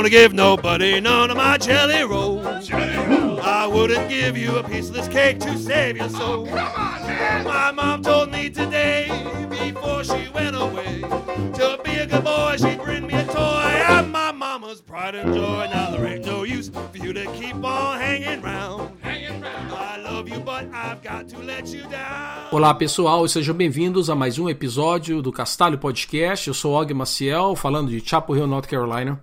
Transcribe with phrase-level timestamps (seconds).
[0.00, 2.70] gonna give nobody none of my jelly rolls.
[2.72, 6.46] I wouldn't give you a piece of this cake to save your soul.
[6.46, 9.10] My mom told me today,
[9.50, 13.84] before she went away, to be a good boy, she'd bring me a toy.
[13.92, 15.68] I'm my mama's pride and joy.
[15.70, 18.92] Now there ain't no use for you to keep on hanging round.
[19.04, 22.48] I love you, but I've got to let you down.
[22.50, 26.48] Olá pessoal, sejam bem-vindos a mais um episódio do Castalho Podcast.
[26.48, 29.20] Eu sou Og Maciel, falando de Chapel Hill, North Carolina.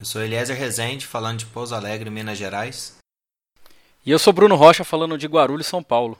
[0.00, 2.96] Eu sou Eliezer Rezende, falando de Pouso Alegre, Minas Gerais.
[4.04, 6.18] E eu sou Bruno Rocha, falando de Guarulhos, São Paulo.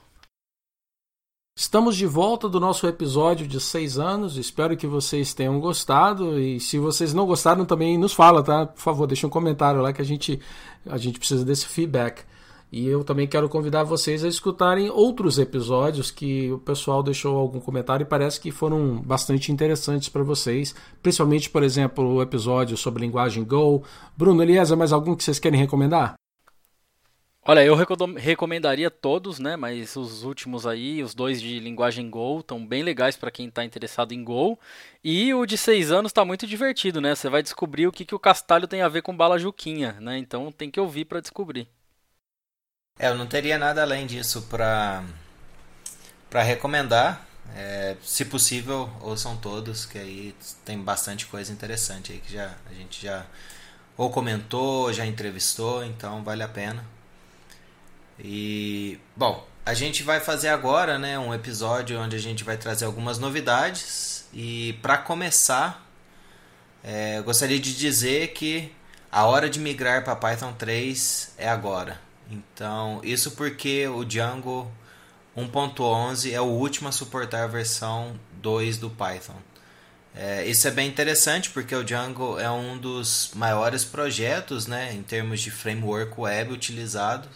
[1.56, 4.36] Estamos de volta do nosso episódio de seis anos.
[4.36, 6.38] Espero que vocês tenham gostado.
[6.40, 8.66] E se vocês não gostaram, também nos fala, tá?
[8.66, 10.40] Por favor, deixa um comentário lá que a gente,
[10.86, 12.24] a gente precisa desse feedback.
[12.72, 17.60] E eu também quero convidar vocês a escutarem outros episódios que o pessoal deixou algum
[17.60, 20.74] comentário e parece que foram bastante interessantes para vocês.
[21.02, 23.84] Principalmente, por exemplo, o episódio sobre linguagem Go.
[24.16, 26.16] Bruno, Eliezer, mais algum que vocês querem recomendar?
[27.46, 27.74] Olha, eu
[28.16, 29.54] recomendaria todos, né?
[29.54, 33.62] Mas os últimos aí, os dois de linguagem Go, estão bem legais para quem está
[33.62, 34.58] interessado em Go.
[35.04, 37.14] E o de seis anos está muito divertido, né?
[37.14, 40.16] Você vai descobrir o que, que o castalho tem a ver com bala juquinha, né?
[40.16, 41.68] Então tem que ouvir para descobrir.
[42.98, 45.02] É, eu não teria nada além disso para
[46.30, 47.26] para recomendar.
[47.56, 52.74] É, se possível, ouçam todos, que aí tem bastante coisa interessante aí que já a
[52.74, 53.26] gente já
[53.96, 56.84] ou comentou, já entrevistou, então vale a pena.
[58.18, 62.84] E bom, a gente vai fazer agora, né, um episódio onde a gente vai trazer
[62.84, 65.84] algumas novidades e para começar,
[66.82, 68.72] é, gostaria de dizer que
[69.10, 72.03] a hora de migrar para Python 3 é agora.
[72.30, 74.70] Então, isso porque o Django
[75.36, 79.36] 1.11 é o último a suportar a versão 2 do Python.
[80.14, 85.02] É, isso é bem interessante porque o Django é um dos maiores projetos né, em
[85.02, 87.28] termos de framework web utilizado.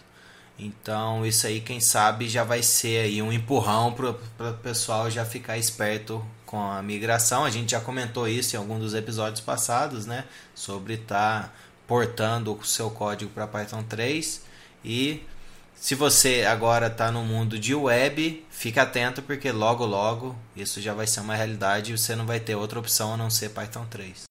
[0.57, 5.23] Então, isso aí, quem sabe, já vai ser aí um empurrão para o pessoal já
[5.23, 7.45] ficar esperto com a migração.
[7.45, 10.25] A gente já comentou isso em algum dos episódios passados, né?
[10.53, 11.53] Sobre estar tá
[11.87, 14.48] portando o seu código para Python 3.
[14.83, 15.21] E
[15.75, 20.93] se você agora está no mundo de web, fica atento porque logo logo isso já
[20.93, 23.85] vai ser uma realidade e você não vai ter outra opção a não ser Python
[23.85, 24.23] 3.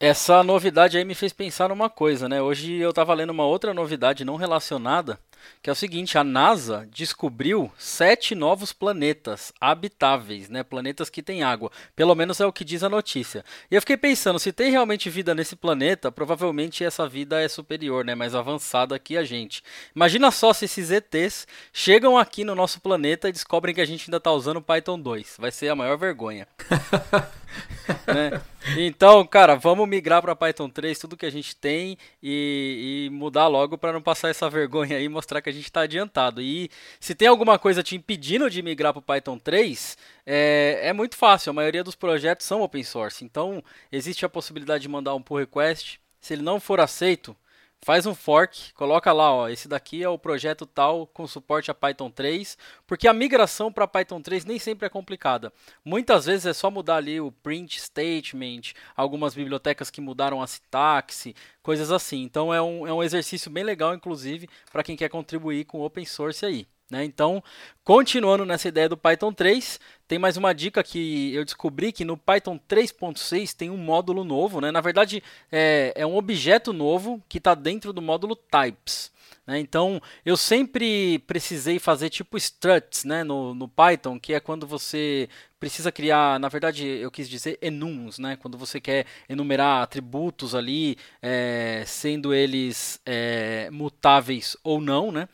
[0.00, 2.42] Essa novidade aí me fez pensar numa coisa, né?
[2.42, 5.18] Hoje eu estava lendo uma outra novidade não relacionada,
[5.62, 10.62] que é o seguinte: a NASA descobriu sete novos planetas habitáveis, né?
[10.62, 11.70] Planetas que têm água.
[11.96, 13.44] Pelo menos é o que diz a notícia.
[13.70, 18.04] E eu fiquei pensando, se tem realmente vida nesse planeta, provavelmente essa vida é superior,
[18.04, 18.14] né?
[18.14, 19.62] Mais avançada que a gente.
[19.94, 24.08] Imagina só se esses ETs chegam aqui no nosso planeta e descobrem que a gente
[24.08, 25.36] ainda está usando Python 2.
[25.38, 26.46] Vai ser a maior vergonha.
[28.06, 28.40] né?
[28.78, 33.46] Então, cara, vamos migrar para Python 3 tudo que a gente tem e, e mudar
[33.46, 36.40] logo para não passar essa vergonha aí e mostrar que a gente está adiantado.
[36.40, 41.14] E se tem alguma coisa te impedindo de migrar para Python 3, é, é muito
[41.14, 41.50] fácil.
[41.50, 43.22] A maioria dos projetos são open source.
[43.22, 46.00] Então, existe a possibilidade de mandar um pull request.
[46.18, 47.36] Se ele não for aceito,
[47.84, 51.74] faz um fork, coloca lá, ó, esse daqui é o projeto tal com suporte a
[51.74, 52.56] Python 3,
[52.86, 55.52] porque a migração para Python 3 nem sempre é complicada.
[55.84, 61.36] Muitas vezes é só mudar ali o print statement, algumas bibliotecas que mudaram a sintaxe,
[61.62, 62.22] coisas assim.
[62.22, 66.06] Então é um, é um exercício bem legal, inclusive, para quem quer contribuir com open
[66.06, 66.66] source aí.
[66.90, 67.04] Né?
[67.04, 67.42] Então,
[67.82, 72.16] continuando nessa ideia do Python 3, tem mais uma dica que eu descobri que no
[72.16, 74.60] Python 3.6 tem um módulo novo.
[74.60, 74.70] Né?
[74.70, 79.10] Na verdade, é, é um objeto novo que está dentro do módulo Types.
[79.46, 79.58] Né?
[79.58, 83.24] Então, eu sempre precisei fazer tipo struts né?
[83.24, 85.28] no, no Python, que é quando você
[85.58, 88.36] precisa criar, na verdade, eu quis dizer enums, né?
[88.36, 95.26] Quando você quer enumerar atributos ali, é, sendo eles é, mutáveis ou não, né?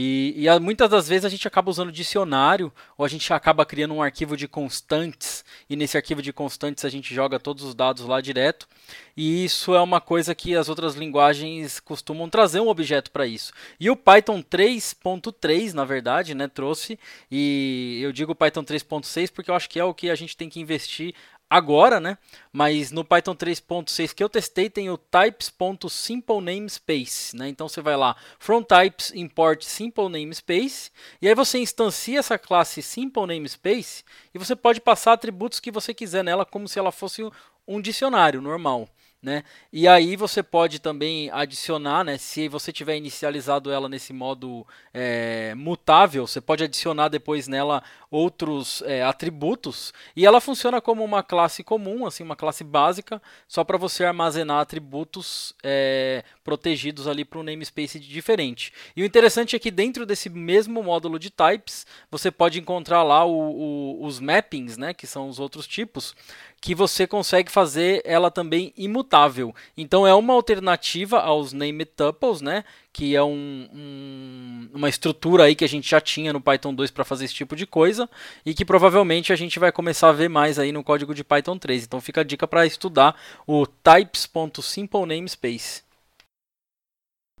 [0.00, 3.94] E, e, muitas das vezes a gente acaba usando dicionário ou a gente acaba criando
[3.94, 8.04] um arquivo de constantes e nesse arquivo de constantes a gente joga todos os dados
[8.04, 8.68] lá direto.
[9.16, 13.52] E isso é uma coisa que as outras linguagens costumam trazer um objeto para isso.
[13.80, 16.96] E o Python 3.3, na verdade, né, trouxe
[17.28, 20.48] e eu digo Python 3.6 porque eu acho que é o que a gente tem
[20.48, 21.12] que investir
[21.48, 22.18] agora, né?
[22.52, 27.48] Mas no Python 3.6 que eu testei tem o types.simpleNamespace, né?
[27.48, 30.90] Então você vai lá, from types import simple namespace,
[31.22, 34.04] e aí você instancia essa classe simple namespace
[34.34, 37.22] e você pode passar atributos que você quiser nela como se ela fosse
[37.66, 38.88] um dicionário normal.
[39.20, 39.42] Né?
[39.72, 42.16] E aí você pode também adicionar, né?
[42.16, 48.80] Se você tiver inicializado ela nesse modo é, mutável, você pode adicionar depois nela outros
[48.86, 53.76] é, atributos e ela funciona como uma classe comum, assim, uma classe básica, só para
[53.76, 58.72] você armazenar atributos é, protegidos ali para um namespace diferente.
[58.96, 63.24] E o interessante é que dentro desse mesmo módulo de types você pode encontrar lá
[63.24, 64.94] o, o, os mappings, né?
[64.94, 66.14] Que são os outros tipos
[66.60, 69.54] que você consegue fazer ela também imutável.
[69.76, 72.64] Então é uma alternativa aos named tuples, né?
[72.92, 76.90] Que é um, um, uma estrutura aí que a gente já tinha no Python 2
[76.90, 78.10] para fazer esse tipo de coisa
[78.44, 81.56] e que provavelmente a gente vai começar a ver mais aí no código de Python
[81.56, 81.84] 3.
[81.84, 83.14] Então fica a dica para estudar
[83.46, 85.86] o types.simplenamespace.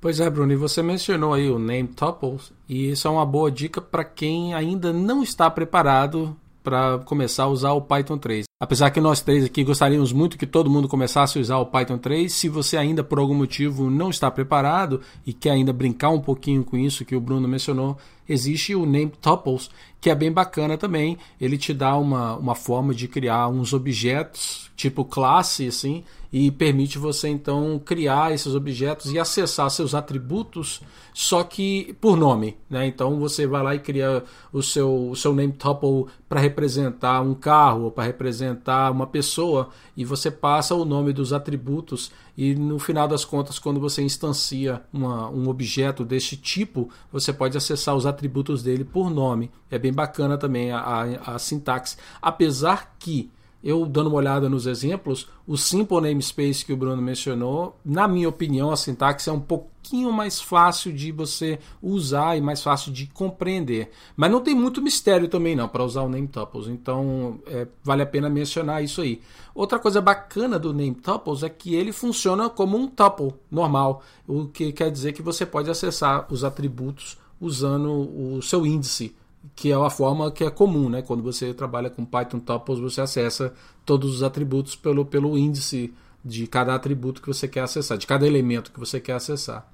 [0.00, 3.50] Pois é, Bruno, e você mencionou aí o name tuples, e isso é uma boa
[3.50, 8.47] dica para quem ainda não está preparado para começar a usar o Python 3.
[8.60, 11.96] Apesar que nós três aqui gostaríamos muito que todo mundo começasse a usar o Python
[11.96, 16.20] 3, se você ainda por algum motivo não está preparado e quer ainda brincar um
[16.20, 17.96] pouquinho com isso que o Bruno mencionou,
[18.28, 19.70] existe o Name Tuples,
[20.00, 21.16] que é bem bacana também.
[21.40, 26.98] Ele te dá uma, uma forma de criar uns objetos, tipo classe, assim, e permite
[26.98, 30.80] você então criar esses objetos e acessar seus atributos,
[31.12, 32.56] só que por nome.
[32.70, 32.86] Né?
[32.86, 34.22] Então você vai lá e cria
[34.52, 39.70] o seu, o seu name tuple para representar um carro ou para representar uma pessoa
[39.96, 44.80] e você passa o nome dos atributos e no final das contas quando você instancia
[44.92, 49.50] uma, um objeto deste tipo você pode acessar os atributos dele por nome.
[49.68, 53.28] É bem bacana também a, a, a sintaxe, apesar que
[53.62, 58.28] eu dando uma olhada nos exemplos, o simple namespace que o Bruno mencionou, na minha
[58.28, 63.06] opinião, a sintaxe é um pouquinho mais fácil de você usar e mais fácil de
[63.06, 63.90] compreender.
[64.16, 68.02] Mas não tem muito mistério também não para usar o name tuples, então é, vale
[68.02, 69.20] a pena mencionar isso aí.
[69.54, 74.46] Outra coisa bacana do name tuples é que ele funciona como um tuple normal, o
[74.46, 79.14] que quer dizer que você pode acessar os atributos usando o seu índice
[79.54, 81.02] que é a forma que é comum, né?
[81.02, 83.52] Quando você trabalha com Python Tuples, você acessa
[83.84, 85.92] todos os atributos pelo, pelo índice
[86.24, 89.68] de cada atributo que você quer acessar, de cada elemento que você quer acessar.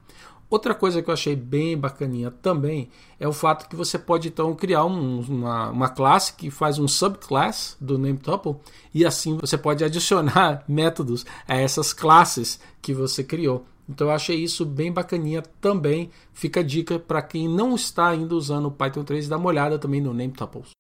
[0.48, 2.88] Outra coisa que eu achei bem bacaninha também
[3.18, 6.86] é o fato que você pode então criar um, uma, uma classe que faz um
[6.86, 8.56] subclass do NameTuple
[8.92, 13.66] e assim você pode adicionar métodos a essas classes que você criou.
[13.88, 16.10] Então eu achei isso bem bacaninha também.
[16.32, 19.78] Fica a dica para quem não está ainda usando o Python 3, dá uma olhada
[19.78, 20.70] também no NameTuples.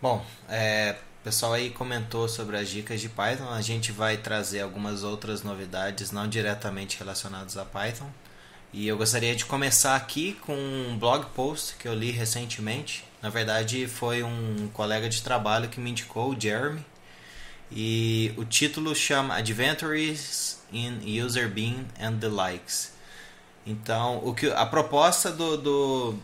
[0.00, 3.48] Bom, é, o pessoal aí comentou sobre as dicas de Python.
[3.48, 8.10] A gente vai trazer algumas outras novidades não diretamente relacionadas a Python.
[8.72, 13.04] E eu gostaria de começar aqui com um blog post que eu li recentemente.
[13.22, 16.84] Na verdade, foi um colega de trabalho que me indicou, o Jeremy.
[17.70, 22.92] E o título chama Adventures in user bean and the likes.
[23.66, 26.14] Então, o que a proposta do, do,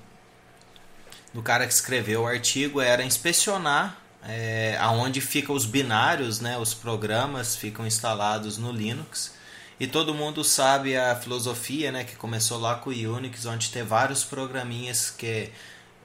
[1.34, 6.72] do cara que escreveu o artigo era inspecionar é, aonde ficam os binários, né, os
[6.72, 9.32] programas ficam instalados no Linux.
[9.80, 13.82] E todo mundo sabe a filosofia, né, que começou lá com o Unix, onde tem
[13.82, 15.50] vários programinhas que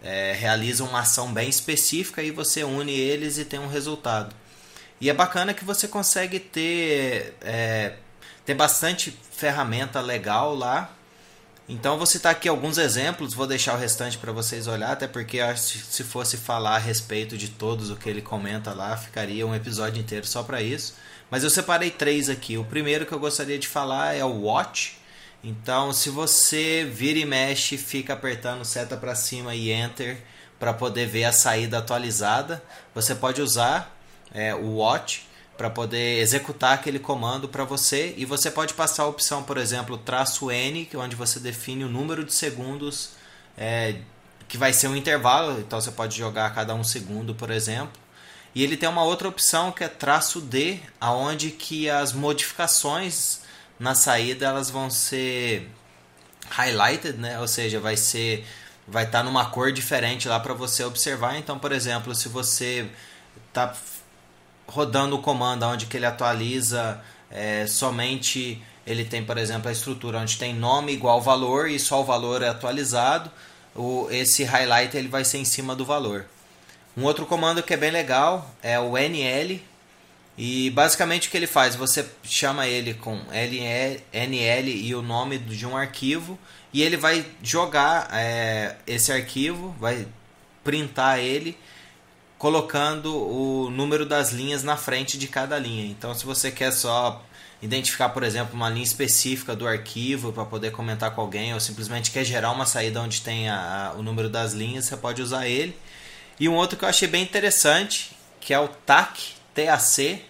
[0.01, 4.33] é, realizam uma ação bem específica e você une eles e tem um resultado.
[4.99, 7.93] E é bacana que você consegue ter é,
[8.47, 10.89] tem bastante ferramenta legal lá.
[11.67, 15.39] Então vou citar aqui alguns exemplos, vou deixar o restante para vocês olhar, até porque
[15.57, 19.99] se fosse falar a respeito de todos o que ele comenta lá, ficaria um episódio
[19.99, 20.95] inteiro só para isso.
[21.29, 22.57] Mas eu separei três aqui.
[22.57, 24.97] O primeiro que eu gostaria de falar é o Watch.
[25.43, 30.19] Então, se você vira e mexe, fica apertando seta para cima e Enter
[30.57, 32.63] para poder ver a saída atualizada,
[32.95, 33.96] você pode usar
[34.33, 39.07] é, o Watch para poder executar aquele comando para você e você pode passar a
[39.07, 43.11] opção, por exemplo, traço N, é onde você define o número de segundos
[43.57, 43.95] é,
[44.47, 47.99] que vai ser um intervalo, então você pode jogar a cada um segundo, por exemplo.
[48.53, 53.41] E ele tem uma outra opção que é traço D, aonde que as modificações
[53.79, 55.69] na saída elas vão ser
[56.49, 57.39] highlighted, né?
[57.39, 58.45] Ou seja, vai ser
[58.87, 61.37] vai estar tá numa cor diferente lá para você observar.
[61.37, 62.89] Então, por exemplo, se você
[63.49, 63.75] está
[64.67, 70.19] rodando o comando onde que ele atualiza é, somente ele tem por exemplo a estrutura
[70.19, 73.31] onde tem nome igual valor e só o valor é atualizado
[73.77, 76.25] o, esse highlight ele vai ser em cima do valor.
[76.97, 79.61] Um outro comando que é bem legal é o nl
[80.35, 85.65] e basicamente o que ele faz você chama ele com nl e o nome de
[85.65, 86.37] um arquivo
[86.73, 90.07] e ele vai jogar é, esse arquivo vai
[90.63, 91.55] printar ele
[92.37, 95.85] colocando o número das linhas na frente de cada linha.
[95.85, 97.23] Então, se você quer só
[97.61, 102.11] identificar, por exemplo, uma linha específica do arquivo para poder comentar com alguém, ou simplesmente
[102.11, 105.47] quer gerar uma saída onde tem a, a, o número das linhas, você pode usar
[105.47, 105.75] ele.
[106.39, 110.21] E um outro que eu achei bem interessante, que é o TAC, TAC,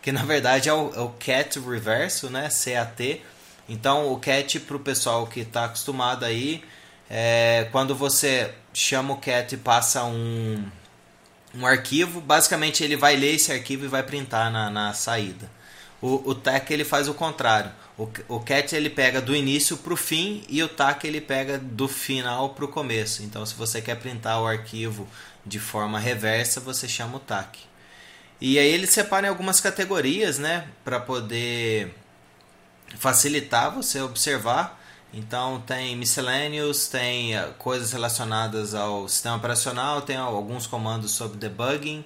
[0.00, 2.48] que na verdade é o, é o CAT reverso, né?
[2.48, 3.20] CAT.
[3.68, 6.64] Então o CAT para o pessoal que está acostumado aí,
[7.08, 10.64] é, quando você chama o CAT e passa um,
[11.54, 15.50] um arquivo, basicamente ele vai ler esse arquivo e vai printar na, na saída.
[16.00, 17.70] O, o TAC ele faz o contrário.
[17.98, 21.58] O, o CAT ele pega do início para o fim e o TAC ele pega
[21.58, 23.22] do final para o começo.
[23.22, 25.06] Então se você quer printar o arquivo
[25.44, 27.58] de forma reversa, você chama o TAC.
[28.40, 31.94] E aí ele separa em algumas categorias, né, para poder
[32.98, 34.79] facilitar você observar.
[35.12, 42.04] Então tem miscellaneous, tem eh, coisas relacionadas ao sistema operacional, tem alguns comandos sobre debugging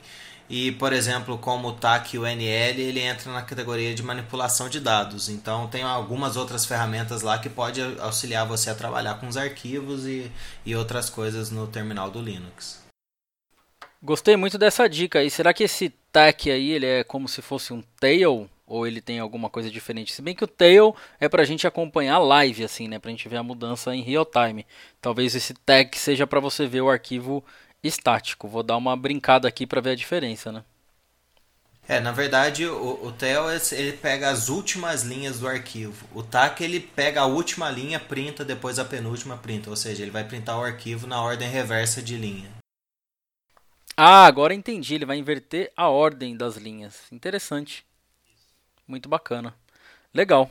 [0.49, 4.68] e, por exemplo, como o TAC e o NL, ele entra na categoria de manipulação
[4.68, 5.28] de dados.
[5.28, 10.06] Então tem algumas outras ferramentas lá que pode auxiliar você a trabalhar com os arquivos
[10.06, 10.30] e,
[10.64, 12.82] e outras coisas no terminal do Linux.
[14.02, 15.30] Gostei muito dessa dica aí.
[15.30, 18.49] Será que esse TAC aí ele é como se fosse um tail?
[18.66, 20.12] Ou ele tem alguma coisa diferente?
[20.12, 22.99] Se bem que o tail é pra gente acompanhar live, assim, né?
[22.99, 24.66] Pra gente ver a mudança em real time.
[25.00, 27.44] Talvez esse tag seja para você ver o arquivo
[27.83, 28.49] estático.
[28.49, 30.64] Vou dar uma brincada aqui para ver a diferença, né?
[31.87, 36.06] É, na verdade, o, o tail ele pega as últimas linhas do arquivo.
[36.14, 39.68] O TAC ele pega a última linha, printa, depois a penúltima printa.
[39.68, 42.50] Ou seja, ele vai printar o arquivo na ordem reversa de linha.
[43.94, 44.94] Ah, agora entendi.
[44.94, 47.02] Ele vai inverter a ordem das linhas.
[47.12, 47.85] Interessante.
[48.87, 49.55] Muito bacana.
[50.12, 50.50] Legal.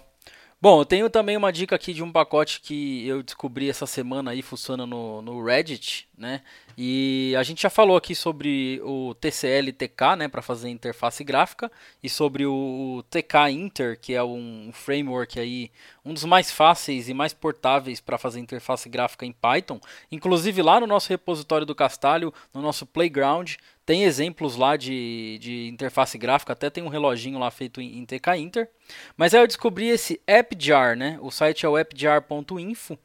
[0.62, 4.32] Bom, eu tenho também uma dica aqui de um pacote que eu descobri essa semana
[4.32, 6.42] aí, funciona no, no Reddit, né?
[6.78, 12.10] E a gente já falou aqui sobre o TCL-TK, né, para fazer interface gráfica, e
[12.10, 15.72] sobre o TK Inter, que é um framework aí,
[16.04, 19.80] um dos mais fáceis e mais portáveis para fazer interface gráfica em Python.
[20.12, 25.68] Inclusive lá no nosso repositório do Castalho, no nosso Playground, tem exemplos lá de, de
[25.68, 28.70] interface gráfica, até tem um reloginho lá feito em, em TK Inter.
[29.18, 31.20] Mas aí eu descobri esse AppJar, né?
[31.22, 32.98] O site é o appjar.info.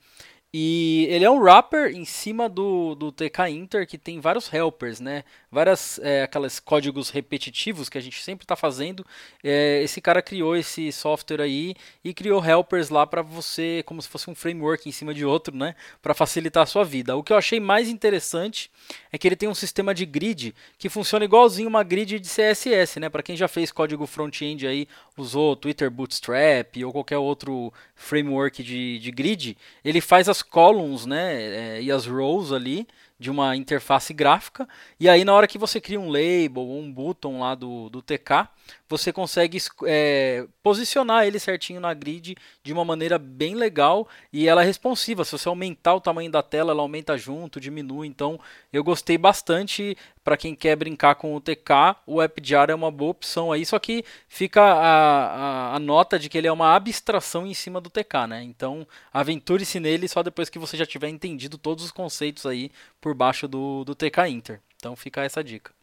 [0.60, 4.98] E ele é um wrapper em cima do, do TK Inter que tem vários helpers,
[4.98, 5.22] né?
[5.50, 9.04] Várias é, aquelas códigos repetitivos que a gente sempre está fazendo.
[9.42, 11.74] É, esse cara criou esse software aí
[12.04, 15.56] e criou helpers lá para você, como se fosse um framework em cima de outro,
[15.56, 15.74] né?
[16.02, 17.16] Para facilitar a sua vida.
[17.16, 18.70] O que eu achei mais interessante
[19.10, 23.00] é que ele tem um sistema de grid que funciona igualzinho uma grid de CSS,
[23.00, 23.08] né?
[23.08, 24.86] Para quem já fez código front-end aí,
[25.16, 31.76] usou Twitter Bootstrap ou qualquer outro framework de, de grid, ele faz as columns né,
[31.76, 32.86] é, e as rows ali
[33.18, 34.68] de uma interface gráfica.
[34.98, 38.00] E aí, na hora que você cria um label ou um button lá do, do
[38.00, 38.48] TK,
[38.88, 44.62] você consegue é, posicionar ele certinho na grid de uma maneira bem legal e ela
[44.62, 45.24] é responsiva.
[45.24, 48.06] Se você aumentar o tamanho da tela, ela aumenta junto, diminui.
[48.06, 48.40] Então
[48.72, 51.96] eu gostei bastante para quem quer brincar com o TK.
[52.06, 56.28] O AppJar é uma boa opção aí, só que fica a, a, a nota de
[56.28, 58.42] que ele é uma abstração em cima do TK, né?
[58.42, 63.14] Então aventure-se nele só depois que você já tiver entendido todos os conceitos aí por
[63.14, 64.60] baixo do, do TK Inter.
[64.76, 65.77] Então fica essa dica.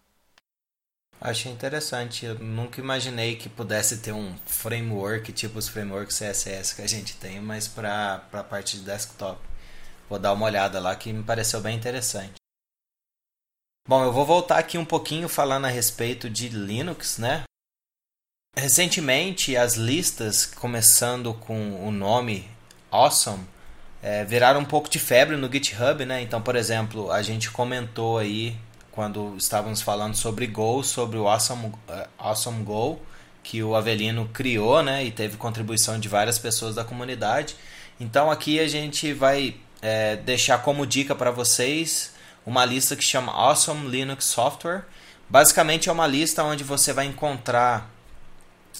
[1.19, 2.25] Achei interessante.
[2.25, 7.15] Eu nunca imaginei que pudesse ter um framework, tipo os frameworks CSS que a gente
[7.15, 9.39] tem, mas para a parte de desktop.
[10.10, 12.36] Vou dar uma olhada lá que me pareceu bem interessante.
[13.88, 17.43] Bom, eu vou voltar aqui um pouquinho falando a respeito de Linux, né?
[18.57, 22.50] Recentemente, as listas, começando com o nome
[22.89, 23.45] Awesome,
[24.01, 26.22] é, viraram um pouco de febre no GitHub, né?
[26.22, 28.57] Então, por exemplo, a gente comentou aí
[28.96, 33.00] quando estávamos falando sobre Go, sobre o Awesome, uh, awesome Go,
[33.44, 37.56] que o Avelino criou, né, e teve contribuição de várias pessoas da comunidade.
[38.00, 42.14] Então aqui a gente vai é, deixar como dica para vocês
[42.46, 44.86] uma lista que chama Awesome Linux Software.
[45.30, 47.90] Basicamente é uma lista onde você vai encontrar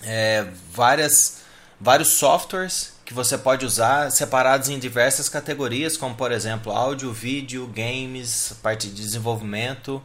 [0.02, 1.42] é, várias,
[1.80, 7.68] vários softwares que você pode usar separados em diversas categorias, como por exemplo áudio, vídeo,
[7.68, 10.02] games, parte de desenvolvimento.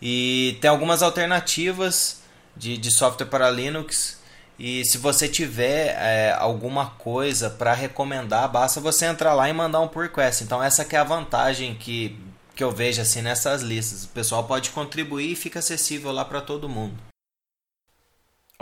[0.00, 2.20] E tem algumas alternativas
[2.54, 4.20] de, de software para Linux.
[4.58, 9.80] E se você tiver é, alguma coisa para recomendar, basta você entrar lá e mandar
[9.80, 10.44] um pull request.
[10.44, 12.18] Então essa é a vantagem que,
[12.54, 14.04] que eu vejo assim nessas listas.
[14.04, 17.11] O pessoal pode contribuir e fica acessível lá para todo mundo.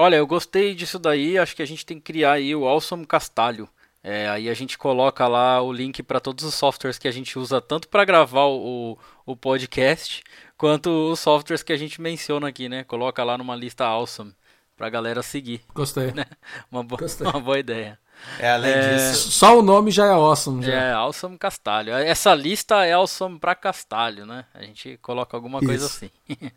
[0.00, 1.36] Olha, eu gostei disso daí.
[1.36, 3.68] Acho que a gente tem que criar aí o Awesome Castalho.
[4.02, 7.38] É, aí a gente coloca lá o link para todos os softwares que a gente
[7.38, 10.22] usa tanto para gravar o, o podcast
[10.56, 12.82] quanto os softwares que a gente menciona aqui, né?
[12.82, 14.34] Coloca lá numa lista Awesome.
[14.74, 15.60] pra galera seguir.
[15.74, 16.12] Gostei.
[16.16, 16.24] Né?
[16.72, 17.26] Uma, bo Gostei.
[17.26, 17.98] uma boa ideia.
[18.38, 20.64] É, além É, disso, Só o nome já é awesome.
[20.64, 20.72] Já.
[20.72, 21.92] É, Awesome Castalho.
[21.92, 24.44] Essa lista é Awesome pra Castalho, né?
[24.54, 26.04] A gente coloca alguma coisa Isso.
[26.04, 26.10] assim.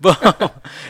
[0.00, 0.14] Bom,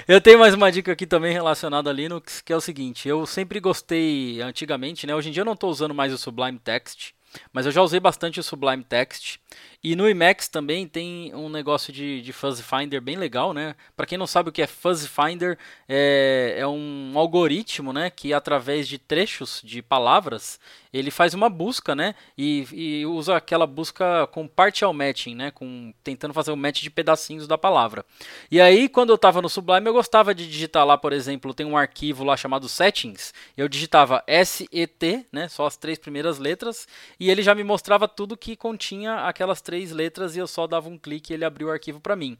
[0.06, 3.08] eu tenho mais uma dica aqui também relacionada a Linux, que é o seguinte.
[3.08, 5.14] Eu sempre gostei, antigamente, né?
[5.14, 7.12] Hoje em dia eu não estou usando mais o Sublime Text,
[7.52, 9.38] mas eu já usei bastante o Sublime Text.
[9.82, 13.76] E no Emacs também tem um negócio de, de Fuzzy Finder bem legal, né?
[13.96, 15.56] Para quem não sabe o que é Fuzzy Finder,
[15.88, 18.10] é, é um algoritmo, né?
[18.10, 20.58] Que através de trechos de palavras
[20.92, 22.14] ele faz uma busca, né?
[22.36, 25.50] E, e usa aquela busca com partial matching, né?
[25.50, 28.04] Com tentando fazer o match de pedacinhos da palavra.
[28.50, 31.66] E aí, quando eu estava no Sublime, eu gostava de digitar lá, por exemplo, tem
[31.66, 33.32] um arquivo lá chamado settings.
[33.56, 35.48] Eu digitava SET, né?
[35.48, 36.88] Só as três primeiras letras,
[37.20, 40.88] e ele já me mostrava tudo que continha aquelas três letras e eu só dava
[40.88, 42.36] um clique e ele abriu o arquivo para mim.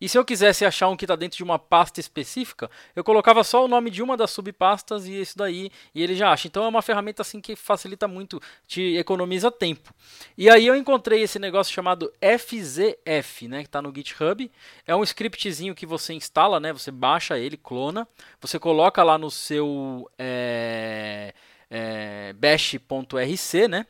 [0.00, 3.44] E se eu quisesse achar um que está dentro de uma pasta específica, eu colocava
[3.44, 6.48] só o nome de uma das subpastas e isso daí, e ele já acha.
[6.48, 9.94] Então é uma ferramenta assim que facilita muito, te economiza tempo.
[10.36, 14.50] E aí eu encontrei esse negócio chamado FZF, né, que está no GitHub.
[14.84, 18.08] É um scriptzinho que você instala, né, você baixa ele, clona,
[18.40, 21.32] você coloca lá no seu é,
[21.70, 23.86] é, bash.rc, né?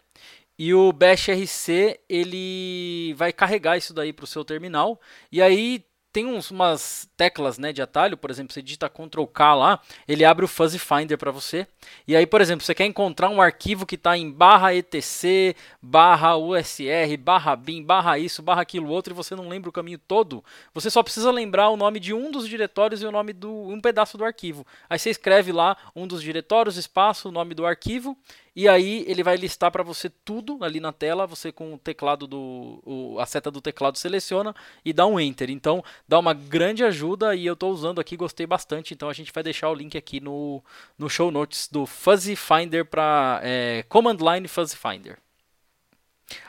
[0.63, 5.01] E o bashrc ele vai carregar isso daí para o seu terminal.
[5.33, 9.55] E aí tem uns, umas teclas né, de atalho, por exemplo, você digita Ctrl K
[9.55, 11.67] lá, ele abre o Fuzzy Finder para você.
[12.07, 16.37] E aí, por exemplo, você quer encontrar um arquivo que está em barra etc, barra
[16.37, 20.45] usr, barra bin, barra isso, barra aquilo outro, e você não lembra o caminho todo,
[20.75, 23.81] você só precisa lembrar o nome de um dos diretórios e o nome do um
[23.81, 24.67] pedaço do arquivo.
[24.89, 28.15] Aí você escreve lá um dos diretórios, espaço, o nome do arquivo,
[28.55, 32.27] e aí ele vai listar para você tudo ali na tela, você com o teclado
[32.27, 34.55] do o, a seta do teclado seleciona
[34.85, 35.51] e dá um enter.
[35.51, 38.93] Então dá uma grande ajuda e eu estou usando aqui, gostei bastante.
[38.93, 40.63] Então a gente vai deixar o link aqui no,
[40.99, 45.19] no show notes do Fuzzy Finder para é, Command Line Fuzzy Finder.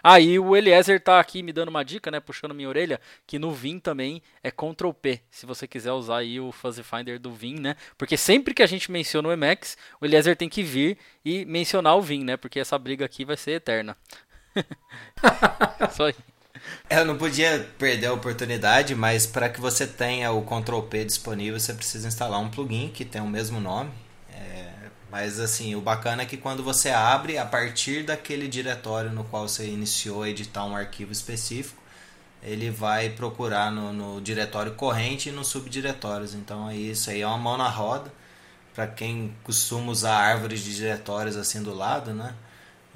[0.04, 3.52] Aí o Eliezer tá aqui me dando uma dica, né, puxando minha orelha, que no
[3.52, 7.60] Vim também é Ctrl P, se você quiser usar aí o Fuzzy Finder do Vim,
[7.60, 7.76] né?
[7.98, 11.96] Porque sempre que a gente menciona o Emacs, o Eliezer tem que vir e mencionar
[11.96, 12.38] o Vim, né?
[12.38, 13.96] Porque essa briga aqui vai ser eterna.
[15.92, 16.16] Só aí.
[16.90, 21.60] eu não podia perder a oportunidade, mas para que você tenha o Ctrl P disponível,
[21.60, 23.92] você precisa instalar um plugin que tem o mesmo nome.
[25.12, 29.48] Mas assim, o bacana é que quando você abre, a partir daquele diretório no qual
[29.48, 31.82] você iniciou a editar um arquivo específico,
[32.42, 36.34] ele vai procurar no, no diretório corrente e nos subdiretórios.
[36.34, 38.12] Então é isso aí, é uma mão na roda.
[38.74, 42.34] Para quem costuma usar árvores de diretórios assim do lado, né?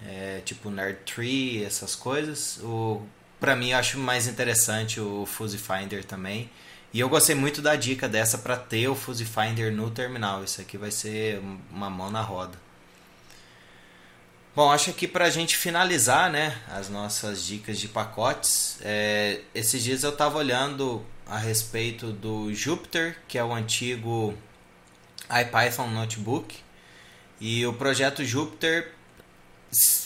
[0.07, 2.59] É, tipo Nerd Tree, essas coisas.
[2.63, 3.01] O,
[3.41, 6.49] pra mim, eu acho mais interessante o Fuzzy Finder também.
[6.95, 10.45] E eu gostei muito da dica dessa para ter o Fuzzy Finder no terminal.
[10.45, 12.57] Isso aqui vai ser uma mão na roda.
[14.55, 19.83] Bom, acho que para a gente finalizar né, as nossas dicas de pacotes, é, esses
[19.83, 24.33] dias eu estava olhando a respeito do Jupyter, que é o antigo
[25.29, 26.55] IPython Notebook.
[27.41, 28.93] E o projeto Jupyter,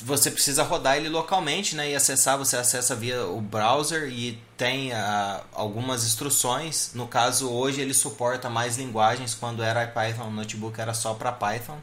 [0.03, 2.37] você precisa rodar ele localmente né, e acessar.
[2.37, 6.91] Você acessa via o browser e tem uh, algumas instruções.
[6.93, 9.35] No caso, hoje ele suporta mais linguagens.
[9.35, 11.77] Quando era IPython Notebook, era só para Python.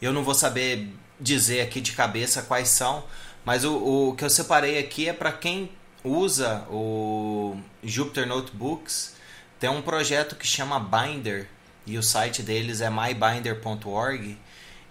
[0.00, 3.04] Eu não vou saber dizer aqui de cabeça quais são,
[3.44, 3.74] mas o,
[4.10, 5.70] o que eu separei aqui é para quem
[6.04, 9.14] usa o Jupyter Notebooks.
[9.58, 11.48] Tem um projeto que chama Binder
[11.84, 14.38] e o site deles é mybinder.org.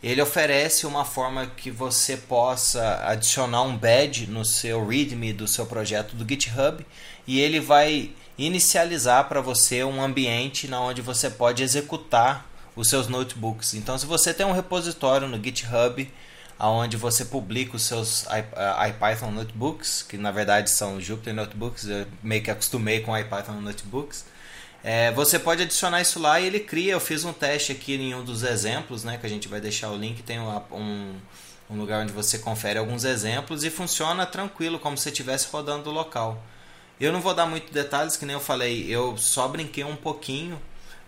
[0.01, 5.65] Ele oferece uma forma que você possa adicionar um badge no seu README do seu
[5.65, 6.85] projeto do GitHub
[7.25, 13.07] e ele vai inicializar para você um ambiente na onde você pode executar os seus
[13.07, 13.73] notebooks.
[13.73, 16.07] Então, se você tem um repositório no GitHub
[16.59, 22.41] onde você publica os seus IPython notebooks, que na verdade são Jupyter notebooks, eu meio
[22.41, 24.25] que acostumei com IPython notebooks.
[24.89, 26.93] É, você pode adicionar isso lá e ele cria.
[26.93, 29.91] Eu fiz um teste aqui em um dos exemplos, né, que a gente vai deixar
[29.91, 30.23] o link.
[30.23, 31.19] Tem um,
[31.69, 35.91] um lugar onde você confere alguns exemplos e funciona tranquilo, como se estivesse rodando do
[35.91, 36.41] local.
[37.01, 40.57] Eu não vou dar muito detalhes, que nem eu falei, eu só brinquei um pouquinho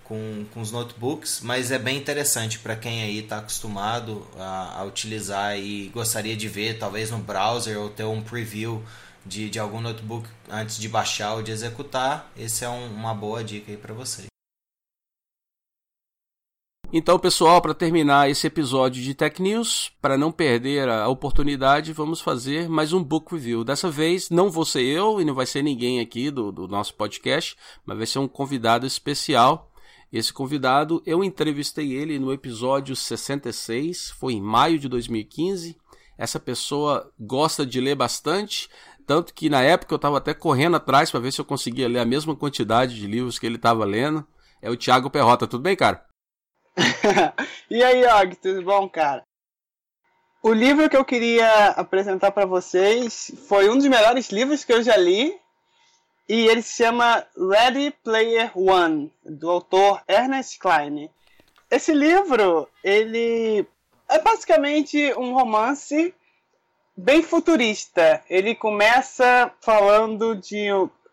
[0.04, 4.84] com, com os notebooks, mas é bem interessante para quem aí está acostumado a, a,
[4.84, 8.84] utilizar e gostaria de ver, talvez no browser ou ter um preview
[9.26, 12.32] de, de algum notebook antes de baixar ou de executar.
[12.38, 14.30] Esse é um, uma boa dica aí para vocês.
[16.92, 22.20] Então, pessoal, para terminar esse episódio de Tech News, para não perder a oportunidade, vamos
[22.20, 23.64] fazer mais um book review.
[23.64, 26.96] Dessa vez, não vou ser eu e não vai ser ninguém aqui do, do nosso
[26.96, 27.56] podcast,
[27.86, 29.72] mas vai ser um convidado especial
[30.12, 35.78] Esse convidado, eu entrevistei ele no episódio 66, foi em maio de 2015.
[36.18, 38.68] Essa pessoa gosta de ler bastante,
[39.10, 41.98] tanto que na época eu estava até correndo atrás para ver se eu conseguia ler
[41.98, 44.24] a mesma quantidade de livros que ele estava lendo.
[44.62, 46.06] É o Thiago Perrota, tudo bem, cara?
[47.72, 49.24] e aí, Og, tudo bom, cara?
[50.44, 54.84] O livro que eu queria apresentar para vocês foi um dos melhores livros que eu
[54.84, 55.36] já li
[56.30, 61.10] e ele se chama Ready Player One, do autor Ernest Klein.
[61.72, 63.66] Esse livro, ele
[64.08, 66.14] é basicamente um romance
[67.00, 68.24] bem futurista.
[68.30, 70.68] Ele começa falando de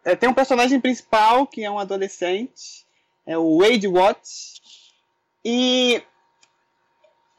[0.05, 2.85] é, tem um personagem principal que é um adolescente,
[3.25, 4.61] é o Wade Watts,
[5.45, 6.03] e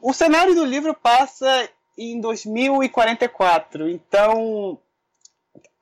[0.00, 3.88] o cenário do livro passa em 2044.
[3.88, 4.78] Então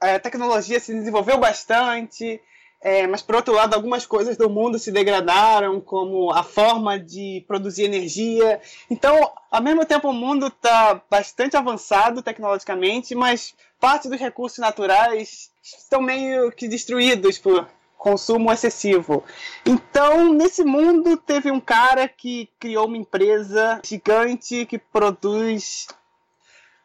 [0.01, 2.41] a tecnologia se desenvolveu bastante,
[2.87, 7.45] é, mas por outro lado, algumas coisas do mundo se degradaram, como a forma de
[7.49, 8.61] produzir energia.
[8.89, 15.51] Então, ao mesmo tempo, o mundo está bastante avançado tecnologicamente, mas parte dos recursos naturais
[15.61, 17.69] estão meio que destruídos por
[17.99, 19.25] consumo excessivo.
[19.67, 25.89] Então, nesse mundo, teve um cara que criou uma empresa gigante que produz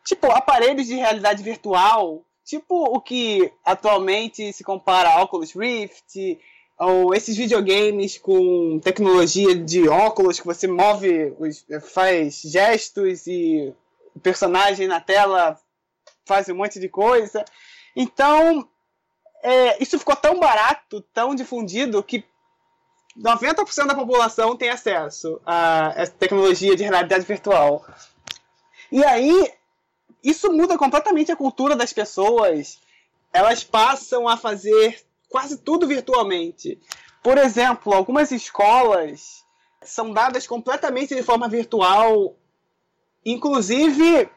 [0.03, 6.39] tipo aparelhos de realidade virtual Tipo o que atualmente se compara a Oculus Rift,
[6.77, 11.33] ou esses videogames com tecnologia de óculos que você move,
[11.93, 13.73] faz gestos e
[14.15, 15.59] o personagem na tela
[16.25, 17.45] faz um monte de coisa.
[17.95, 18.67] Então,
[19.43, 22.23] é, isso ficou tão barato, tão difundido, que
[23.17, 27.85] 90% da população tem acesso a essa tecnologia de realidade virtual.
[28.91, 29.51] E aí,
[30.23, 32.79] isso muda completamente a cultura das pessoas.
[33.33, 36.79] Elas passam a fazer quase tudo virtualmente.
[37.23, 39.43] Por exemplo, algumas escolas
[39.81, 42.35] são dadas completamente de forma virtual.
[43.25, 44.29] Inclusive,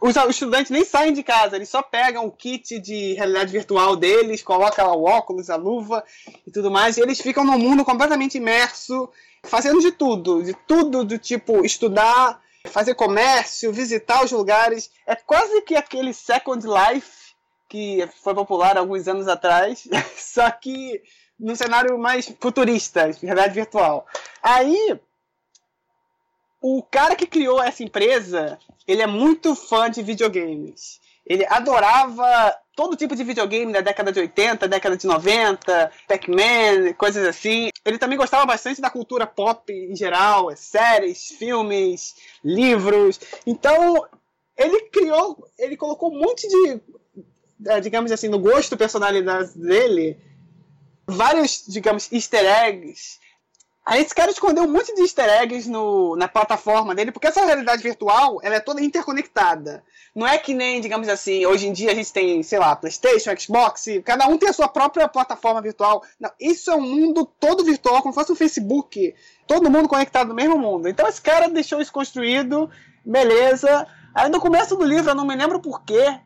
[0.00, 4.42] os estudantes nem saem de casa, eles só pegam o kit de realidade virtual deles,
[4.42, 6.02] colocam lá o óculos, a luva
[6.46, 9.10] e tudo mais, e eles ficam num mundo completamente imerso,
[9.42, 14.90] fazendo de tudo, de tudo do tipo estudar, fazer comércio, visitar os lugares.
[15.06, 17.20] É quase que aquele Second Life
[17.68, 19.86] que foi popular alguns anos atrás,
[20.18, 21.00] só que
[21.38, 24.06] num cenário mais futurista, realidade virtual.
[24.42, 25.00] Aí,
[26.60, 30.99] o cara que criou essa empresa, ele é muito fã de videogames.
[31.26, 37.26] Ele adorava todo tipo de videogame da década de 80, década de 90, Pac-Man, coisas
[37.26, 37.68] assim.
[37.84, 43.20] Ele também gostava bastante da cultura pop em geral, séries, filmes, livros.
[43.46, 44.06] Então,
[44.56, 46.80] ele criou, ele colocou um monte de,
[47.66, 50.18] é, digamos assim, no gosto personalidade dele,
[51.06, 53.18] vários, digamos, easter eggs
[53.90, 57.44] Aí esse cara escondeu um monte de easter eggs no, na plataforma dele, porque essa
[57.44, 59.82] realidade virtual ela é toda interconectada.
[60.14, 63.36] Não é que nem, digamos assim, hoje em dia a gente tem, sei lá, PlayStation,
[63.36, 66.04] Xbox, cada um tem a sua própria plataforma virtual.
[66.20, 69.12] Não, isso é um mundo todo virtual, como se fosse um Facebook.
[69.44, 70.88] Todo mundo conectado no mesmo mundo.
[70.88, 72.70] Então esse cara deixou isso construído,
[73.04, 73.88] beleza.
[74.14, 76.16] Aí no começo do livro, eu não me lembro porquê,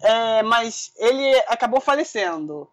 [0.00, 2.70] é, mas ele acabou falecendo.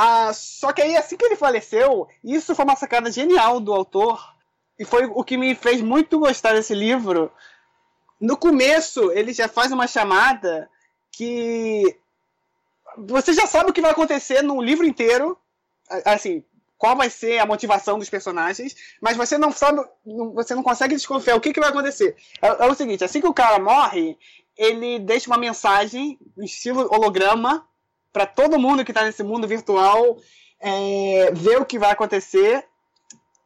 [0.00, 4.32] Ah, só que aí, assim que ele faleceu, isso foi uma sacada genial do autor.
[4.78, 7.32] E foi o que me fez muito gostar desse livro.
[8.20, 10.70] No começo, ele já faz uma chamada
[11.10, 11.82] que.
[12.96, 15.36] Você já sabe o que vai acontecer no livro inteiro.
[16.04, 16.44] Assim,
[16.76, 19.84] qual vai ser a motivação dos personagens, mas você não sabe,
[20.32, 22.14] você não consegue desconfiar o que, que vai acontecer.
[22.40, 24.16] É, é o seguinte, assim que o cara morre,
[24.56, 27.66] ele deixa uma mensagem, estilo holograma,
[28.18, 30.18] para todo mundo que está nesse mundo virtual
[30.58, 32.64] é, ver o que vai acontecer.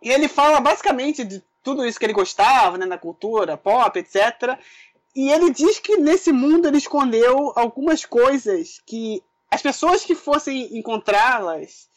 [0.00, 4.58] E ele fala basicamente de tudo isso que ele gostava, né, na cultura, pop, etc.
[5.14, 10.74] E ele diz que nesse mundo ele escondeu algumas coisas que as pessoas que fossem
[10.78, 11.90] encontrá-las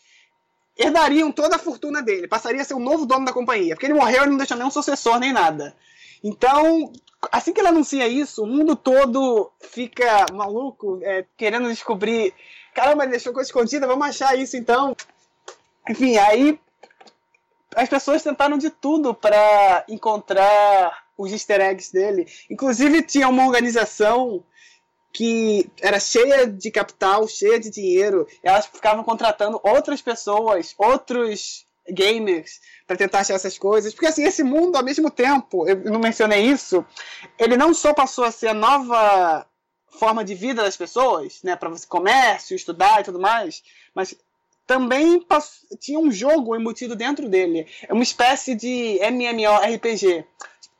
[0.77, 3.93] herdariam toda a fortuna dele, passaria a ser o novo dono da companhia, porque ele
[3.93, 5.73] morreu e não deixou nenhum sucessor nem nada.
[6.21, 6.91] Então,
[7.31, 12.33] assim que ele anuncia isso, o mundo todo fica maluco, é, querendo descobrir.
[12.75, 14.95] Caramba, ele deixou coisa escondida, vamos achar isso então.
[15.89, 16.59] Enfim, aí
[17.73, 22.27] as pessoas tentaram de tudo para encontrar os easter eggs dele.
[22.49, 24.43] Inclusive, tinha uma organização
[25.13, 32.59] que era cheia de capital, cheia de dinheiro, elas ficavam contratando outras pessoas, outros gamers
[32.85, 33.93] para tentar achar essas coisas.
[33.93, 36.85] Porque assim, esse mundo, ao mesmo tempo, eu não mencionei isso,
[37.39, 39.47] ele não só passou a ser a nova
[39.95, 44.15] forma de vida das pessoas, né, para você comércio, estudar e tudo mais, mas
[44.67, 47.67] também passou, tinha um jogo embutido dentro dele.
[47.87, 50.25] É uma espécie de MMORPG.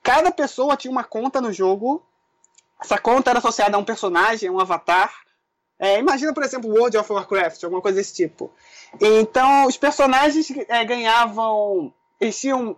[0.02, 2.04] Cada pessoa tinha uma conta no jogo.
[2.82, 5.14] Essa conta era associada a um personagem, um avatar.
[5.78, 8.52] É, imagina, por exemplo, World of Warcraft, alguma coisa desse tipo.
[9.00, 11.94] Então, os personagens é, ganhavam.
[12.20, 12.78] Eles tinham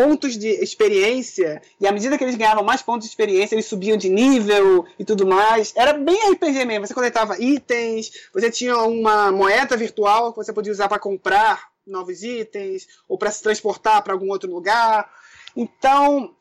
[0.00, 3.98] pontos de experiência, e à medida que eles ganhavam mais pontos de experiência, eles subiam
[3.98, 5.74] de nível e tudo mais.
[5.76, 6.86] Era bem RPG mesmo.
[6.86, 12.22] Você coletava itens, você tinha uma moeda virtual que você podia usar para comprar novos
[12.22, 15.10] itens, ou para se transportar para algum outro lugar.
[15.54, 16.34] Então,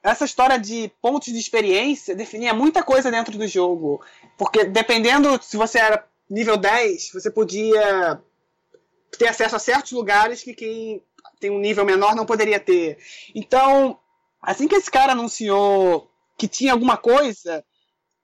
[0.00, 4.00] essa história de pontos de experiência definia muita coisa dentro do jogo.
[4.38, 8.20] Porque dependendo se você era nível 10, você podia
[9.18, 11.02] ter acesso a certos lugares que quem
[11.38, 12.98] tem um nível menor não poderia ter.
[13.34, 13.98] Então,
[14.42, 17.64] assim que esse cara anunciou que tinha alguma coisa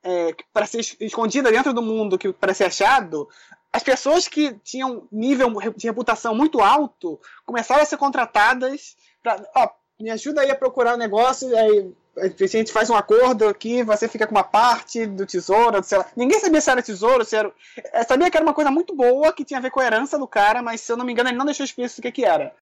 [0.02, 3.28] é, para ser escondida dentro do mundo que para ser achado,
[3.72, 9.68] as pessoas que tinham nível de reputação muito alto começaram a ser contratadas para, ó,
[10.00, 13.82] me ajuda aí a procurar o um negócio, aí a gente faz um acordo aqui,
[13.82, 16.06] você fica com uma parte do tesouro, sei lá.
[16.16, 17.52] Ninguém sabia se era tesouro, se era.
[17.92, 20.18] É, sabia que era uma coisa muito boa, que tinha a ver com a herança
[20.18, 22.24] do cara, mas se eu não me engano, ele não deixou explícito o que, que
[22.24, 22.54] era.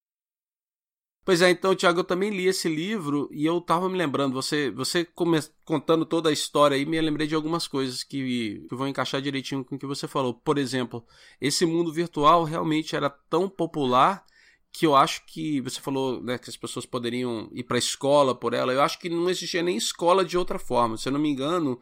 [1.25, 4.71] Pois é, então, Tiago, eu também li esse livro e eu tava me lembrando, você,
[4.71, 8.87] você come, contando toda a história aí, me lembrei de algumas coisas que, que vão
[8.87, 10.35] encaixar direitinho com o que você falou.
[10.35, 11.03] Por exemplo,
[11.41, 14.23] esse mundo virtual realmente era tão popular
[14.71, 18.35] que eu acho que você falou né, que as pessoas poderiam ir para a escola
[18.35, 18.73] por ela.
[18.73, 20.99] Eu acho que não existia nem escola de outra forma.
[20.99, 21.81] Se eu não me engano,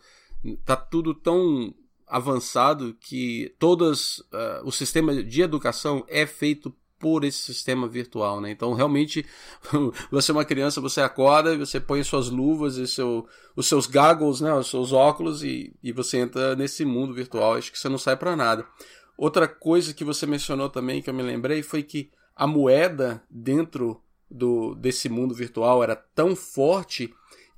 [0.65, 1.75] tá tudo tão
[2.07, 8.53] avançado que todas uh, o sistema de educação é feito por esse sistema virtual, né?
[8.53, 9.27] Então, realmente,
[10.09, 14.41] você é uma criança, você acorda, você põe suas luvas e seu, os seus goggles,
[14.41, 14.55] né?
[14.55, 17.55] Os seus óculos e, e você entra nesse mundo virtual.
[17.55, 18.65] Acho que você não sai para nada.
[19.19, 24.01] Outra coisa que você mencionou também, que eu me lembrei, foi que a moeda dentro
[24.31, 27.13] do, desse mundo virtual era tão forte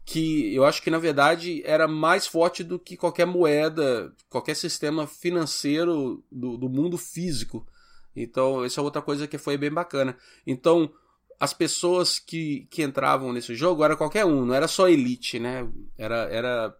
[0.06, 5.06] que eu acho que na verdade era mais forte do que qualquer moeda, qualquer sistema
[5.06, 7.66] financeiro do, do mundo físico.
[8.14, 10.16] Então, essa é outra coisa que foi bem bacana.
[10.46, 10.92] Então,
[11.38, 15.68] as pessoas que, que entravam nesse jogo era qualquer um, não era só elite, né?
[15.98, 16.76] Era, era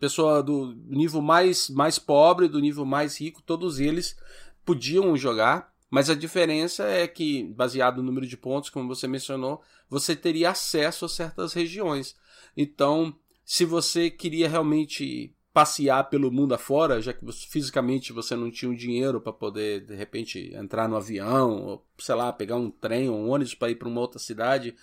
[0.00, 4.16] pessoa do nível mais, mais pobre, do nível mais rico, todos eles
[4.64, 9.60] podiam jogar, mas a diferença é que, baseado no número de pontos, como você mencionou,
[9.90, 12.16] você teria acesso a certas regiões.
[12.56, 13.14] Então,
[13.44, 18.70] se você queria realmente passear pelo mundo afora, já que você, fisicamente você não tinha
[18.70, 23.08] o dinheiro para poder de repente entrar no avião, ou sei lá, pegar um trem
[23.08, 24.74] ou um ônibus para ir para uma outra cidade.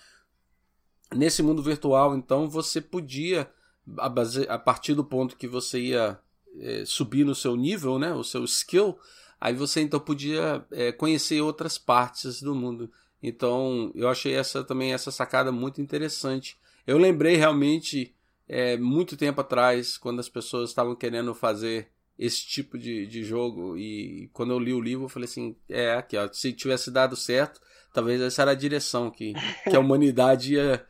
[1.14, 3.50] Nesse mundo virtual, então, você podia,
[3.98, 6.20] a, base, a partir do ponto que você ia
[6.60, 8.98] é, subir no seu nível, né, o seu skill,
[9.42, 12.92] aí você então podia é, conhecer outras partes do mundo.
[13.24, 16.58] Então, eu achei essa também essa sacada muito interessante.
[16.86, 18.16] Eu lembrei realmente
[18.50, 23.78] é, muito tempo atrás, quando as pessoas estavam querendo fazer esse tipo de, de jogo.
[23.78, 27.16] E quando eu li o livro, eu falei assim: é, aqui, ó, se tivesse dado
[27.16, 27.62] certo,
[27.94, 29.34] talvez essa era a direção que,
[29.64, 30.84] que a humanidade ia,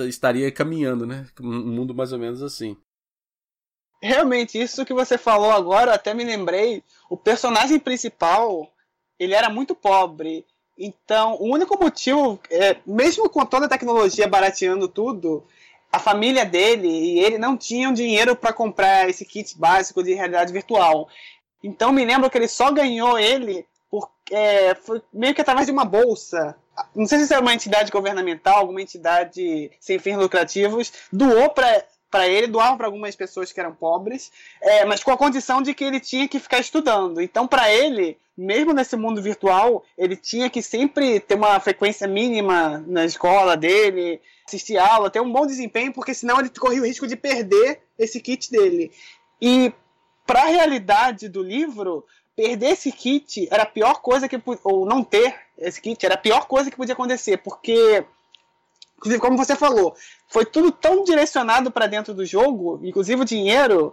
[0.00, 1.26] estaria caminhando, né?
[1.40, 2.76] Um mundo mais ou menos assim.
[4.02, 6.82] Realmente, isso que você falou agora, até me lembrei.
[7.08, 8.70] O personagem principal,
[9.18, 10.44] ele era muito pobre.
[10.76, 15.46] Então, o único motivo, é, mesmo com toda a tecnologia barateando tudo,
[15.92, 20.52] a família dele e ele não tinham dinheiro para comprar esse kit básico de realidade
[20.52, 21.08] virtual.
[21.62, 23.66] Então me lembro que ele só ganhou ele
[24.30, 26.56] é, foi meio que através de uma bolsa.
[26.94, 32.28] Não sei se era uma entidade governamental, alguma entidade sem fins lucrativos, doou para para
[32.28, 35.82] ele, doava para algumas pessoas que eram pobres, é, mas com a condição de que
[35.82, 37.22] ele tinha que ficar estudando.
[37.22, 42.82] Então, para ele, mesmo nesse mundo virtual, ele tinha que sempre ter uma frequência mínima
[42.86, 47.06] na escola dele, assistir aula, ter um bom desempenho, porque senão ele corria o risco
[47.06, 48.90] de perder esse kit dele.
[49.40, 49.72] E
[50.26, 55.04] para a realidade do livro, perder esse kit era a pior coisa que ou não
[55.04, 58.04] ter esse kit era a pior coisa que podia acontecer, porque
[59.02, 59.96] Inclusive, como você falou,
[60.28, 63.92] foi tudo tão direcionado para dentro do jogo, inclusive o dinheiro,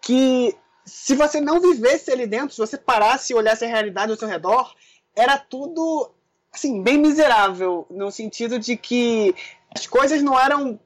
[0.00, 0.56] que
[0.88, 4.28] se você não vivesse ali dentro, se você parasse e olhasse a realidade ao seu
[4.28, 4.74] redor,
[5.14, 6.10] era tudo
[6.52, 9.34] assim, bem miserável, no sentido de que
[9.74, 10.78] as coisas não eram.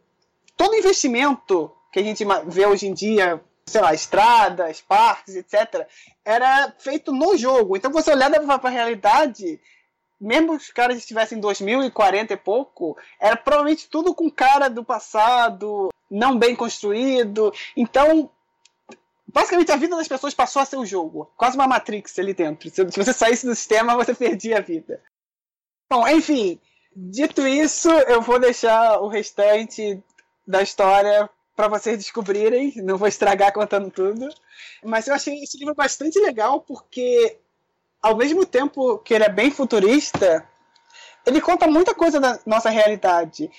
[0.57, 5.87] Todo investimento que a gente vê hoje em dia, sei lá, estradas, parques, etc.,
[6.25, 7.77] era feito no jogo.
[7.77, 9.61] Então você olhava para a realidade
[10.23, 14.85] mesmo que os caras estivessem em 2040 e pouco, era provavelmente tudo com cara do
[14.85, 17.53] passado, não bem construído.
[17.77, 18.31] Então,
[19.33, 21.31] basicamente a vida das pessoas passou a ser o jogo.
[21.37, 22.71] Quase uma Matrix ali dentro.
[22.71, 25.03] Se você saísse do sistema, você perdia a vida.
[25.91, 26.61] Bom, enfim,
[26.95, 30.03] dito isso, eu vou deixar o restante
[30.47, 32.73] da história para vocês descobrirem.
[32.77, 34.29] Não vou estragar contando tudo.
[34.83, 37.39] Mas eu achei esse livro bastante legal porque,
[38.01, 40.47] ao mesmo tempo que ele é bem futurista,
[41.27, 43.51] ele conta muita coisa da nossa realidade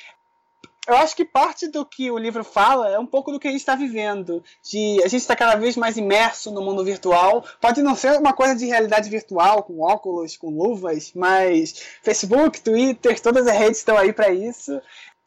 [0.88, 3.52] eu acho que parte do que o livro fala é um pouco do que a
[3.52, 4.44] gente está vivendo.
[4.62, 7.46] De a gente está cada vez mais imerso no mundo virtual.
[7.62, 13.20] Pode não ser uma coisa de realidade virtual, com óculos, com luvas, mas Facebook, Twitter,
[13.22, 14.82] todas as redes estão aí para isso.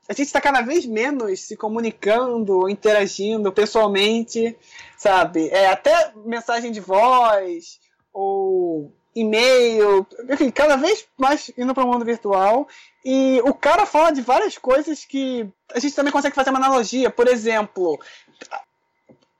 [0.08, 4.56] A gente está cada vez menos se comunicando, interagindo pessoalmente,
[4.96, 5.48] sabe?
[5.48, 7.80] É, até mensagem de voz
[8.12, 12.68] ou e-mail, enfim, cada vez mais indo para o mundo virtual.
[13.02, 17.10] E o cara fala de várias coisas que a gente também consegue fazer uma analogia.
[17.10, 17.98] Por exemplo,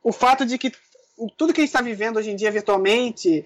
[0.02, 0.72] o fato de que
[1.36, 3.44] tudo que a gente está vivendo hoje em dia virtualmente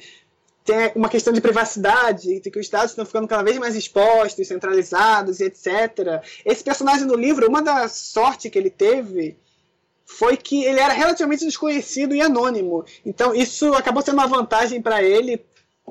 [0.65, 4.47] tem uma questão de privacidade, de que os dados estão ficando cada vez mais expostos,
[4.47, 6.23] centralizados e etc.
[6.45, 9.37] Esse personagem no livro, uma da sorte que ele teve
[10.05, 12.85] foi que ele era relativamente desconhecido e anônimo.
[13.07, 15.45] Então isso acabou sendo uma vantagem para ele,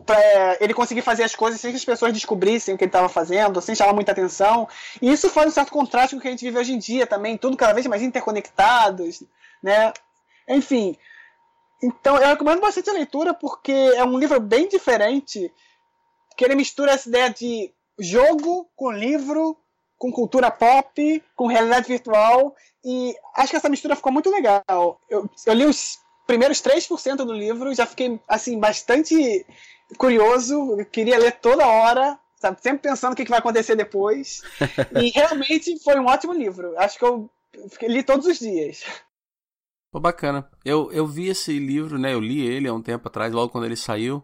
[0.05, 3.09] para ele conseguir fazer as coisas sem que as pessoas descobrissem o que ele estava
[3.09, 4.67] fazendo, sem chamar muita atenção.
[5.01, 7.07] E isso faz um certo contraste com o que a gente vive hoje em dia
[7.07, 9.23] também, tudo cada vez mais interconectados,
[9.61, 9.93] né?
[10.47, 10.97] Enfim.
[11.81, 15.51] Então, eu recomendo bastante a leitura porque é um livro bem diferente,
[16.35, 19.57] que ele mistura essa ideia de jogo com livro,
[19.97, 24.99] com cultura pop, com realidade virtual, e acho que essa mistura ficou muito legal.
[25.09, 29.45] Eu, eu li os primeiros 3% do livro, já fiquei assim bastante
[29.97, 32.61] curioso, queria ler toda hora, sabe?
[32.61, 34.41] Sempre pensando o que vai acontecer depois.
[35.01, 36.77] e realmente foi um ótimo livro.
[36.77, 37.29] Acho que eu
[37.83, 38.83] li todos os dias.
[39.91, 40.49] Pô, bacana.
[40.63, 42.13] Eu, eu vi esse livro, né?
[42.13, 44.23] Eu li ele há um tempo atrás, logo quando ele saiu.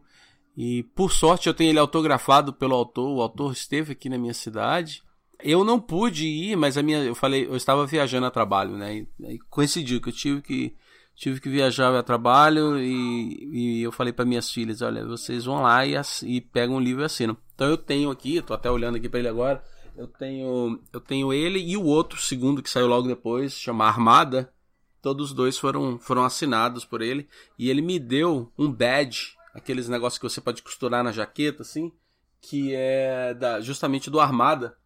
[0.56, 3.10] E por sorte eu tenho ele autografado pelo autor.
[3.10, 5.04] O autor esteve aqui na minha cidade.
[5.44, 8.96] Eu não pude ir, mas a minha, eu falei, eu estava viajando a trabalho, né?
[8.96, 10.76] E, e coincidiu que eu tive que
[11.16, 15.62] tive que viajar a trabalho e, e eu falei para minhas filhas, olha, vocês vão
[15.62, 17.38] lá e, e pegam um livro e assinam.
[17.56, 19.64] Então eu tenho aqui, tô até olhando aqui para ele agora,
[19.96, 24.52] eu tenho eu tenho ele e o outro segundo que saiu logo depois, chama Armada.
[25.02, 29.88] Todos os dois foram foram assinados por ele e ele me deu um badge, aqueles
[29.88, 31.92] negócios que você pode costurar na jaqueta assim,
[32.42, 34.78] que é da justamente do Armada,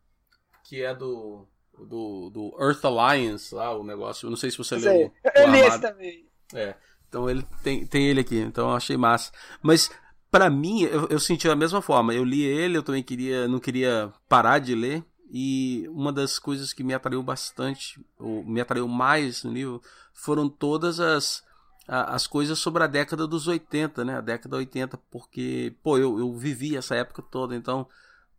[0.63, 1.47] que é do
[1.85, 4.25] do, do Earth Alliance, lá, o negócio.
[4.25, 5.07] Eu não sei se você leu.
[5.07, 6.25] O, eu li esse também.
[6.53, 6.75] É.
[7.07, 9.31] Então ele tem, tem ele aqui, então eu achei massa.
[9.61, 9.89] Mas
[10.31, 12.13] para mim, eu, eu senti da mesma forma.
[12.13, 15.03] Eu li ele, eu também queria, não queria parar de ler.
[15.31, 20.49] E uma das coisas que me atraiu bastante, ou me atraiu mais no livro, foram
[20.49, 21.43] todas as,
[21.87, 24.17] as coisas sobre a década dos 80, né?
[24.17, 27.87] A década 80, porque, pô, eu, eu vivi essa época toda, então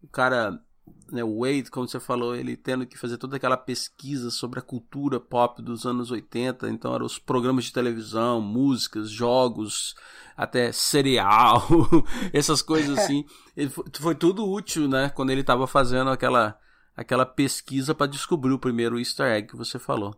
[0.03, 0.61] o cara
[1.11, 4.63] né, o Wade, como você falou, ele tendo que fazer toda aquela pesquisa sobre a
[4.63, 9.95] cultura pop dos anos 80, então eram os programas de televisão, músicas, jogos,
[10.37, 11.67] até cereal,
[12.33, 13.25] essas coisas assim.
[13.71, 16.59] Foi, foi, tudo útil, né, quando ele estava fazendo aquela,
[16.97, 20.15] aquela pesquisa para descobrir o primeiro easter egg que você falou.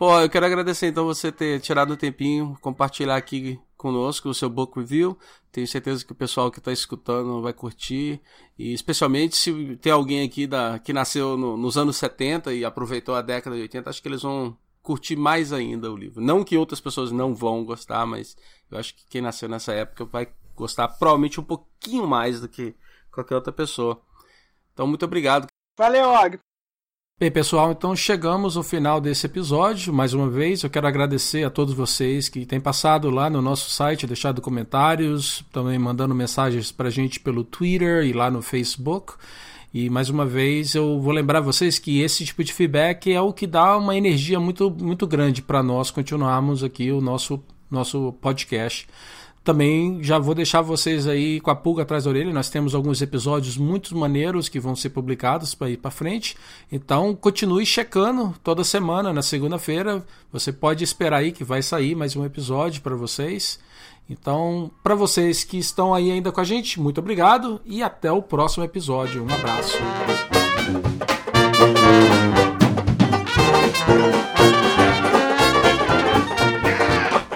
[0.00, 4.48] Pô, eu quero agradecer então você ter tirado um tempinho, compartilhar aqui conosco o seu
[4.48, 5.14] book review.
[5.52, 8.18] Tenho certeza que o pessoal que está escutando vai curtir.
[8.58, 13.14] E especialmente se tem alguém aqui da, que nasceu no, nos anos 70 e aproveitou
[13.14, 16.22] a década de 80, acho que eles vão curtir mais ainda o livro.
[16.22, 18.38] Não que outras pessoas não vão gostar, mas
[18.70, 22.74] eu acho que quem nasceu nessa época vai gostar provavelmente um pouquinho mais do que
[23.12, 24.00] qualquer outra pessoa.
[24.72, 25.46] Então, muito obrigado.
[25.78, 26.49] Valeu, Og.
[27.20, 29.92] Bem, pessoal, então chegamos ao final desse episódio.
[29.92, 33.68] Mais uma vez, eu quero agradecer a todos vocês que têm passado lá no nosso
[33.68, 39.16] site, deixado comentários, também mandando mensagens para a gente pelo Twitter e lá no Facebook.
[39.72, 43.34] E mais uma vez eu vou lembrar vocês que esse tipo de feedback é o
[43.34, 47.38] que dá uma energia muito, muito grande para nós continuarmos aqui o nosso,
[47.70, 48.88] nosso podcast.
[49.42, 52.32] Também já vou deixar vocês aí com a pulga atrás da orelha.
[52.32, 56.36] Nós temos alguns episódios muito maneiros que vão ser publicados para ir para frente.
[56.70, 60.04] Então continue checando toda semana, na segunda-feira.
[60.30, 63.58] Você pode esperar aí que vai sair mais um episódio para vocês.
[64.10, 68.20] Então, para vocês que estão aí ainda com a gente, muito obrigado e até o
[68.20, 69.22] próximo episódio.
[69.24, 69.78] Um abraço.